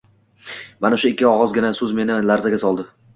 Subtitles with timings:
[0.85, 2.87] Mana shu ikki og`izgina so`z meni larzaga soldi